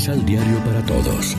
Misal 0.00 0.24
Diario 0.24 0.56
para 0.64 0.82
Todos. 0.86 1.36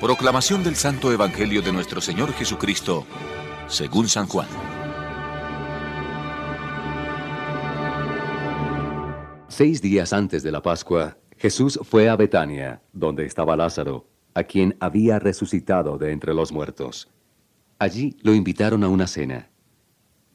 Proclamación 0.00 0.64
del 0.64 0.74
Santo 0.74 1.12
Evangelio 1.12 1.62
de 1.62 1.72
nuestro 1.72 2.00
Señor 2.00 2.32
Jesucristo, 2.32 3.06
según 3.68 4.08
San 4.08 4.26
Juan. 4.26 4.48
Seis 9.46 9.80
días 9.80 10.12
antes 10.12 10.42
de 10.42 10.50
la 10.50 10.60
Pascua, 10.60 11.16
Jesús 11.36 11.78
fue 11.84 12.08
a 12.08 12.16
Betania, 12.16 12.82
donde 12.92 13.26
estaba 13.26 13.56
Lázaro, 13.56 14.08
a 14.34 14.42
quien 14.42 14.76
había 14.80 15.20
resucitado 15.20 15.96
de 15.96 16.10
entre 16.10 16.34
los 16.34 16.50
muertos. 16.50 17.08
Allí 17.78 18.16
lo 18.22 18.34
invitaron 18.34 18.82
a 18.82 18.88
una 18.88 19.06
cena. 19.06 19.48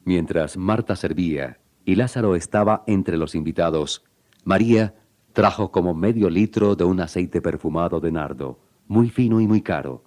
Mientras 0.06 0.56
Marta 0.56 0.96
servía 0.96 1.58
y 1.86 1.94
Lázaro 1.94 2.34
estaba 2.34 2.82
entre 2.88 3.16
los 3.16 3.36
invitados, 3.36 4.02
María 4.46 4.94
trajo 5.32 5.72
como 5.72 5.92
medio 5.92 6.30
litro 6.30 6.76
de 6.76 6.84
un 6.84 7.00
aceite 7.00 7.42
perfumado 7.42 7.98
de 7.98 8.12
nardo, 8.12 8.60
muy 8.86 9.10
fino 9.10 9.40
y 9.40 9.48
muy 9.48 9.60
caro. 9.60 10.04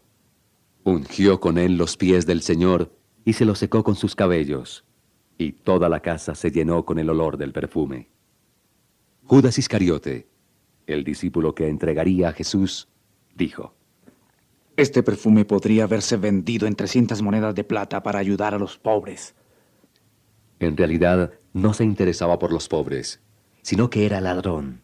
Ungió 0.85 1.41
con 1.41 1.57
él 1.57 1.75
los 1.75 1.97
pies 1.97 2.25
del 2.25 2.41
Señor 2.41 2.89
y 3.25 3.33
se 3.33 3.43
los 3.43 3.59
secó 3.59 3.83
con 3.83 3.97
sus 3.97 4.15
cabellos, 4.15 4.85
y 5.37 5.51
toda 5.51 5.89
la 5.89 5.99
casa 5.99 6.35
se 6.35 6.51
llenó 6.51 6.85
con 6.85 6.99
el 6.99 7.09
olor 7.09 7.35
del 7.35 7.51
perfume. 7.51 8.07
Judas 9.25 9.57
Iscariote, 9.57 10.29
el 10.87 11.03
discípulo 11.03 11.53
que 11.53 11.67
entregaría 11.67 12.29
a 12.29 12.33
Jesús, 12.33 12.87
dijo, 13.35 13.75
Este 14.77 15.03
perfume 15.03 15.43
podría 15.43 15.83
haberse 15.83 16.15
vendido 16.15 16.65
en 16.65 16.75
300 16.75 17.21
monedas 17.21 17.55
de 17.55 17.65
plata 17.65 18.01
para 18.01 18.19
ayudar 18.19 18.55
a 18.55 18.57
los 18.57 18.77
pobres. 18.77 19.35
En 20.61 20.77
realidad 20.77 21.33
no 21.51 21.73
se 21.73 21.83
interesaba 21.83 22.39
por 22.39 22.53
los 22.53 22.69
pobres, 22.69 23.21
sino 23.69 23.91
que 23.91 24.07
era 24.07 24.19
ladrón, 24.19 24.81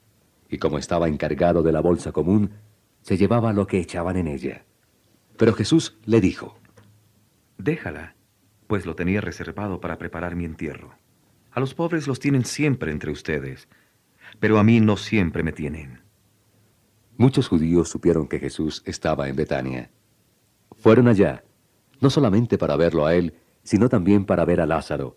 y 0.47 0.59
como 0.59 0.77
estaba 0.77 1.07
encargado 1.07 1.63
de 1.63 1.71
la 1.71 1.81
bolsa 1.81 2.11
común, 2.11 2.51
se 3.01 3.17
llevaba 3.17 3.51
lo 3.51 3.65
que 3.65 3.79
echaban 3.79 4.15
en 4.15 4.27
ella. 4.27 4.63
Pero 5.37 5.53
Jesús 5.53 5.97
le 6.05 6.21
dijo, 6.21 6.59
Déjala, 7.57 8.15
pues 8.67 8.85
lo 8.85 8.95
tenía 8.95 9.21
reservado 9.21 9.81
para 9.81 9.97
preparar 9.97 10.35
mi 10.35 10.45
entierro. 10.45 10.93
A 11.49 11.59
los 11.59 11.73
pobres 11.73 12.07
los 12.07 12.19
tienen 12.19 12.45
siempre 12.45 12.91
entre 12.91 13.09
ustedes, 13.09 13.67
pero 14.39 14.59
a 14.59 14.63
mí 14.63 14.79
no 14.81 14.97
siempre 14.97 15.41
me 15.41 15.51
tienen. 15.51 16.01
Muchos 17.17 17.47
judíos 17.47 17.89
supieron 17.89 18.27
que 18.27 18.37
Jesús 18.37 18.83
estaba 18.85 19.27
en 19.29 19.35
Betania. 19.35 19.89
Fueron 20.77 21.07
allá, 21.07 21.43
no 22.01 22.11
solamente 22.11 22.59
para 22.59 22.75
verlo 22.75 23.07
a 23.07 23.15
él, 23.15 23.33
sino 23.63 23.89
también 23.89 24.25
para 24.25 24.45
ver 24.45 24.61
a 24.61 24.67
Lázaro, 24.67 25.15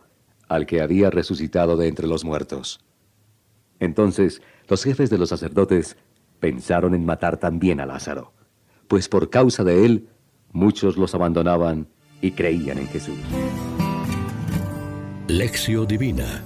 al 0.48 0.64
que 0.64 0.80
había 0.80 1.10
resucitado 1.10 1.76
de 1.76 1.88
entre 1.88 2.06
los 2.06 2.24
muertos. 2.24 2.80
Entonces 3.80 4.42
los 4.68 4.84
jefes 4.84 5.10
de 5.10 5.18
los 5.18 5.28
sacerdotes 5.28 5.96
pensaron 6.40 6.94
en 6.94 7.04
matar 7.04 7.38
también 7.38 7.80
a 7.80 7.86
Lázaro, 7.86 8.32
pues 8.86 9.08
por 9.08 9.30
causa 9.30 9.64
de 9.64 9.84
él 9.84 10.08
muchos 10.52 10.96
los 10.96 11.14
abandonaban 11.14 11.88
y 12.20 12.32
creían 12.32 12.78
en 12.78 12.88
Jesús. 12.88 13.18
Lección 15.28 15.86
Divina 15.86 16.42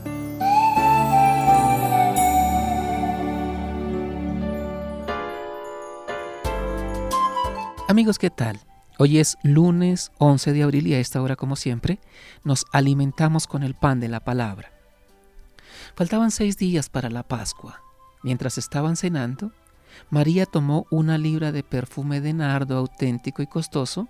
Amigos, 7.92 8.18
¿qué 8.18 8.30
tal? 8.30 8.58
Hoy 8.98 9.18
es 9.18 9.36
lunes 9.42 10.12
11 10.16 10.54
de 10.54 10.62
abril 10.62 10.86
y 10.86 10.94
a 10.94 10.98
esta 10.98 11.20
hora, 11.20 11.36
como 11.36 11.56
siempre, 11.56 12.00
nos 12.42 12.64
alimentamos 12.72 13.46
con 13.46 13.62
el 13.62 13.74
pan 13.74 14.00
de 14.00 14.08
la 14.08 14.20
palabra. 14.20 14.81
Faltaban 15.94 16.30
seis 16.30 16.56
días 16.56 16.88
para 16.88 17.10
la 17.10 17.22
Pascua. 17.22 17.80
Mientras 18.22 18.58
estaban 18.58 18.96
cenando, 18.96 19.52
María 20.10 20.46
tomó 20.46 20.86
una 20.90 21.18
libra 21.18 21.52
de 21.52 21.62
perfume 21.62 22.20
de 22.20 22.32
nardo 22.32 22.76
auténtico 22.76 23.42
y 23.42 23.46
costoso, 23.46 24.08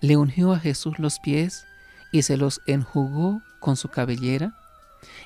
le 0.00 0.16
ungió 0.16 0.52
a 0.52 0.58
Jesús 0.58 0.98
los 0.98 1.18
pies 1.18 1.64
y 2.12 2.22
se 2.22 2.36
los 2.36 2.60
enjugó 2.66 3.40
con 3.60 3.76
su 3.76 3.88
cabellera, 3.88 4.54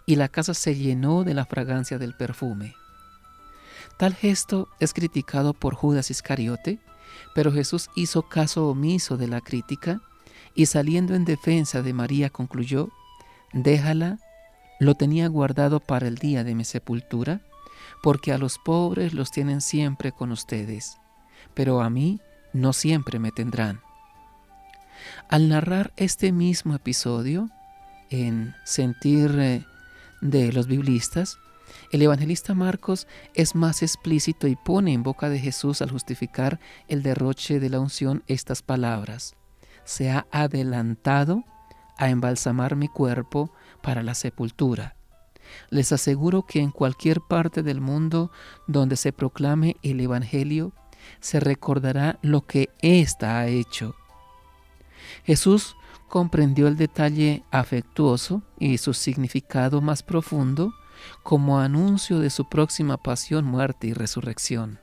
y 0.07 0.17
la 0.17 0.29
casa 0.29 0.55
se 0.55 0.75
llenó 0.75 1.25
de 1.25 1.35
la 1.35 1.45
fragancia 1.45 1.99
del 1.99 2.15
perfume. 2.15 2.75
Tal 3.99 4.15
gesto 4.15 4.69
es 4.81 4.93
criticado 4.95 5.53
por 5.55 5.75
Judas 5.75 6.11
Iscariote, 6.11 6.81
pero 7.35 7.53
Jesús 7.53 7.91
hizo 7.95 8.23
caso 8.23 8.69
omiso 8.69 9.17
de 9.17 9.29
la 9.29 9.41
crítica 9.41 10.01
y 10.55 10.67
saliendo 10.67 11.15
en 11.15 11.25
defensa 11.25 11.83
de 11.83 11.93
María 11.93 12.31
concluyó, 12.31 12.91
déjala, 13.53 14.19
lo 14.79 14.95
tenía 14.95 15.29
guardado 15.29 15.81
para 15.81 16.07
el 16.07 16.17
día 16.17 16.45
de 16.45 16.55
mi 16.55 16.65
sepultura, 16.65 17.41
porque 18.03 18.33
a 18.33 18.39
los 18.39 18.59
pobres 18.59 19.13
los 19.13 19.31
tienen 19.31 19.61
siempre 19.61 20.13
con 20.13 20.31
ustedes, 20.31 20.99
pero 21.55 21.81
a 21.81 21.91
mí 21.91 22.21
no 22.53 22.73
siempre 22.73 23.19
me 23.19 23.33
tendrán. 23.33 23.81
Al 25.29 25.49
narrar 25.49 25.93
este 25.97 26.33
mismo 26.33 26.75
episodio, 26.75 27.51
en 28.11 28.55
Sentir 28.65 29.39
eh, 29.39 29.65
de 30.21 30.53
los 30.53 30.67
Biblistas, 30.67 31.39
el 31.93 32.03
evangelista 32.03 32.55
Marcos 32.55 33.07
es 33.35 33.55
más 33.55 33.83
explícito 33.83 34.47
y 34.47 34.57
pone 34.57 34.93
en 34.93 35.03
boca 35.03 35.29
de 35.29 35.39
Jesús 35.39 35.83
al 35.83 35.91
justificar 35.91 36.59
el 36.89 37.03
derroche 37.03 37.61
de 37.61 37.71
la 37.71 37.81
unción 37.81 38.23
estas 38.27 38.63
palabras. 38.63 39.35
Se 39.85 40.11
ha 40.11 40.27
adelantado 40.31 41.45
a 41.97 42.11
embalsamar 42.11 42.77
mi 42.77 42.89
cuerpo 42.89 43.51
para 43.83 44.03
la 44.03 44.15
sepultura. 44.15 44.95
Les 45.71 45.93
aseguro 45.93 46.43
que 46.43 46.61
en 46.61 46.71
cualquier 46.71 47.21
parte 47.21 47.63
del 47.63 47.81
mundo 47.81 48.31
donde 48.67 48.97
se 48.97 49.13
proclame 49.13 49.77
el 49.83 50.01
Evangelio, 50.01 50.73
se 51.21 51.41
recordará 51.41 52.19
lo 52.23 52.47
que 52.47 52.71
ésta 52.81 53.39
ha 53.39 53.47
hecho. 53.47 53.95
Jesús 55.25 55.75
comprendió 56.09 56.69
el 56.69 56.77
detalle 56.77 57.45
afectuoso 57.51 58.43
y 58.59 58.79
su 58.79 58.95
significado 58.95 59.81
más 59.81 60.03
profundo 60.03 60.73
como 61.23 61.61
anuncio 61.61 62.19
de 62.19 62.31
su 62.31 62.49
próxima 62.49 62.97
pasión, 62.97 63.45
muerte 63.45 63.87
y 63.87 63.93
resurrección. 63.93 64.81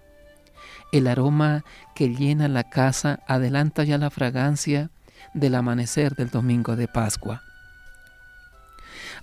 El 0.91 1.07
aroma 1.07 1.65
que 1.93 2.15
llena 2.15 2.47
la 2.47 2.69
casa 2.69 3.19
adelanta 3.27 3.83
ya 3.83 3.97
la 3.97 4.09
fragancia 4.09 4.91
del 5.33 5.55
amanecer 5.55 6.15
del 6.15 6.29
domingo 6.29 6.75
de 6.75 6.87
Pascua. 6.87 7.41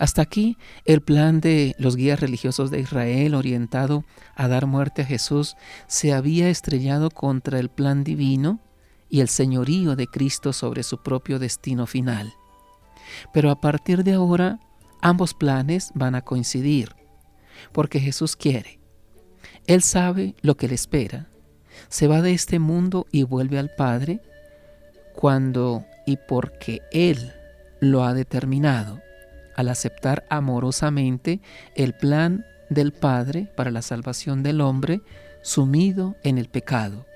Hasta 0.03 0.23
aquí 0.23 0.57
el 0.85 1.01
plan 1.01 1.41
de 1.41 1.77
los 1.79 1.95
guías 1.95 2.19
religiosos 2.19 2.71
de 2.73 2.81
Israel 2.81 3.35
orientado 3.35 4.05
a 4.35 4.49
dar 4.49 4.67
muerte 4.67 5.03
a 5.03 5.05
Jesús 5.05 5.55
se 5.87 6.13
había 6.13 6.49
estrellado 6.49 7.11
contra 7.11 7.61
el 7.61 7.69
plan 7.69 8.03
divino 8.03 8.61
y 9.09 9.21
el 9.21 9.29
señorío 9.29 9.95
de 9.95 10.09
Cristo 10.09 10.53
sobre 10.53 10.83
su 10.83 11.03
propio 11.03 11.39
destino 11.39 11.87
final. 11.87 12.33
Pero 13.33 13.51
a 13.51 13.61
partir 13.61 14.03
de 14.03 14.15
ahora 14.15 14.59
Ambos 15.05 15.35
planes 15.35 15.91
van 15.95 16.15
a 16.15 16.23
coincidir, 16.23 16.95
porque 17.73 17.99
Jesús 17.99 18.37
quiere. 18.37 18.79
Él 19.67 19.83
sabe 19.83 20.37
lo 20.43 20.57
que 20.57 20.69
le 20.69 20.77
espera. 20.77 21.27
Se 21.89 22.07
va 22.07 22.23
de 22.23 22.33
este 22.33 22.61
mundo 22.61 23.07
y 23.11 23.25
vuelve 23.25 23.59
al 23.59 23.71
Padre 23.77 24.21
cuando 25.13 25.85
y 26.07 26.19
porque 26.29 26.83
Él 26.93 27.33
lo 27.81 28.05
ha 28.05 28.15
determinado, 28.15 29.01
al 29.57 29.69
aceptar 29.69 30.25
amorosamente 30.31 31.41
el 31.75 31.95
plan 31.95 32.45
del 32.71 32.93
Padre 32.93 33.51
para 33.57 33.71
la 33.71 33.83
salvación 33.83 34.43
del 34.43 34.61
hombre 34.61 35.03
sumido 35.43 36.17
en 36.23 36.39
el 36.39 36.49
pecado. 36.49 37.07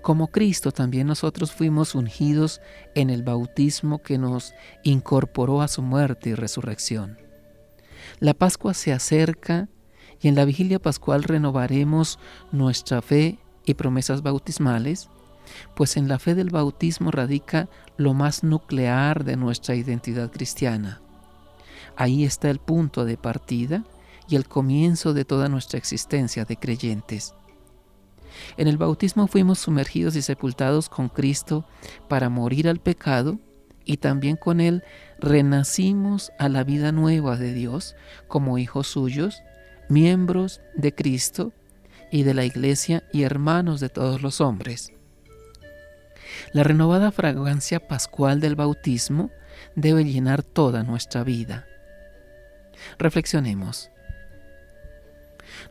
Como 0.00 0.28
Cristo, 0.28 0.72
también 0.72 1.06
nosotros 1.06 1.52
fuimos 1.52 1.94
ungidos 1.94 2.60
en 2.94 3.10
el 3.10 3.22
bautismo 3.22 4.02
que 4.02 4.18
nos 4.18 4.54
incorporó 4.82 5.62
a 5.62 5.68
su 5.68 5.82
muerte 5.82 6.30
y 6.30 6.34
resurrección. 6.34 7.18
La 8.18 8.34
Pascua 8.34 8.74
se 8.74 8.92
acerca 8.92 9.68
y 10.20 10.28
en 10.28 10.34
la 10.34 10.44
vigilia 10.44 10.80
pascual 10.80 11.22
renovaremos 11.24 12.18
nuestra 12.50 13.02
fe 13.02 13.38
y 13.64 13.74
promesas 13.74 14.22
bautismales, 14.22 15.08
pues 15.74 15.96
en 15.96 16.08
la 16.08 16.18
fe 16.18 16.34
del 16.34 16.50
bautismo 16.50 17.10
radica 17.10 17.68
lo 17.96 18.14
más 18.14 18.42
nuclear 18.42 19.24
de 19.24 19.36
nuestra 19.36 19.74
identidad 19.74 20.30
cristiana. 20.30 21.00
Ahí 21.96 22.24
está 22.24 22.50
el 22.50 22.58
punto 22.58 23.04
de 23.04 23.16
partida 23.16 23.84
y 24.28 24.36
el 24.36 24.48
comienzo 24.48 25.12
de 25.14 25.24
toda 25.24 25.48
nuestra 25.48 25.78
existencia 25.78 26.44
de 26.44 26.56
creyentes. 26.56 27.34
En 28.56 28.68
el 28.68 28.78
bautismo 28.78 29.26
fuimos 29.26 29.58
sumergidos 29.58 30.16
y 30.16 30.22
sepultados 30.22 30.88
con 30.88 31.08
Cristo 31.08 31.66
para 32.08 32.28
morir 32.28 32.68
al 32.68 32.80
pecado 32.80 33.38
y 33.84 33.98
también 33.98 34.36
con 34.36 34.60
Él 34.60 34.82
renacimos 35.18 36.32
a 36.38 36.48
la 36.48 36.64
vida 36.64 36.92
nueva 36.92 37.36
de 37.36 37.52
Dios 37.52 37.94
como 38.28 38.58
hijos 38.58 38.86
suyos, 38.86 39.42
miembros 39.88 40.60
de 40.74 40.94
Cristo 40.94 41.52
y 42.10 42.22
de 42.22 42.34
la 42.34 42.44
Iglesia 42.44 43.04
y 43.12 43.22
hermanos 43.22 43.80
de 43.80 43.88
todos 43.88 44.22
los 44.22 44.40
hombres. 44.40 44.92
La 46.52 46.64
renovada 46.64 47.10
fragancia 47.10 47.80
pascual 47.88 48.40
del 48.40 48.56
bautismo 48.56 49.30
debe 49.74 50.04
llenar 50.04 50.42
toda 50.42 50.82
nuestra 50.82 51.24
vida. 51.24 51.66
Reflexionemos. 52.98 53.90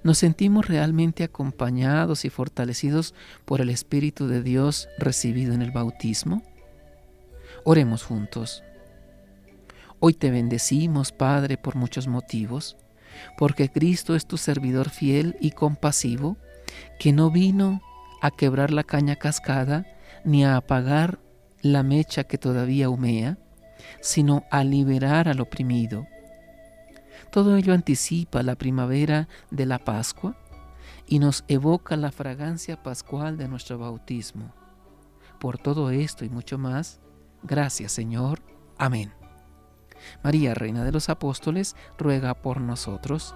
¿Nos 0.04 0.18
sentimos 0.18 0.68
realmente 0.68 1.24
acompañados 1.24 2.26
y 2.26 2.32
fortalecidos 2.32 3.14
por 3.46 3.62
el 3.62 3.70
Espíritu 3.70 4.28
de 4.28 4.42
Dios 4.42 4.90
recibido 4.98 5.54
en 5.54 5.62
el 5.62 5.70
bautismo? 5.70 6.42
Oremos 7.64 8.04
juntos. 8.04 8.64
Hoy 10.00 10.16
te 10.16 10.32
bendecimos, 10.32 11.12
Padre, 11.12 11.58
por 11.58 11.76
muchos 11.76 12.08
motivos, 12.08 12.76
porque 13.38 13.70
Cristo 13.70 14.16
es 14.16 14.26
tu 14.26 14.38
servidor 14.38 14.90
fiel 14.90 15.38
y 15.40 15.52
compasivo, 15.52 16.38
que 17.00 17.14
no 17.14 17.30
vino 17.30 17.82
a 18.22 18.32
quebrar 18.32 18.72
la 18.72 18.84
caña 18.84 19.16
cascada 19.16 19.86
ni 20.24 20.46
a 20.46 20.58
apagar 20.58 21.20
la 21.62 21.84
mecha 21.84 22.24
que 22.24 22.38
todavía 22.38 22.90
humea, 22.90 23.38
sino 24.02 24.46
a 24.50 24.64
liberar 24.64 25.28
al 25.28 25.40
oprimido. 25.40 26.08
Todo 27.32 27.56
ello 27.56 27.74
anticipa 27.74 28.44
la 28.44 28.56
primavera 28.56 29.28
de 29.52 29.66
la 29.66 29.80
Pascua 29.80 30.36
y 31.08 31.20
nos 31.20 31.44
evoca 31.48 31.96
la 31.98 32.12
fragancia 32.12 32.82
pascual 32.82 33.38
de 33.38 33.48
nuestro 33.48 33.78
bautismo. 33.78 34.54
Por 35.40 35.58
todo 35.58 35.92
esto 35.92 36.26
y 36.26 36.30
mucho 36.30 36.58
más, 36.58 37.00
gracias 37.44 37.92
Señor. 37.92 38.42
Amén. 38.78 39.14
María, 40.24 40.54
Reina 40.54 40.84
de 40.84 40.92
los 40.92 41.10
Apóstoles, 41.10 41.76
ruega 41.98 42.34
por 42.34 42.60
nosotros. 42.60 43.36